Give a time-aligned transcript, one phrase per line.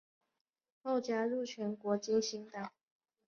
[0.81, 2.71] 后加入全国革新党。